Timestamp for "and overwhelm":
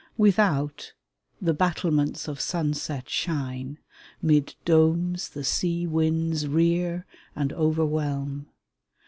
7.35-8.47